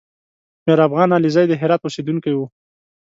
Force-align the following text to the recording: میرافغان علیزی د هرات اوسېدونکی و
میرافغان 0.65 1.09
علیزی 1.17 1.45
د 1.47 1.53
هرات 1.61 1.81
اوسېدونکی 1.83 2.33
و 2.35 2.39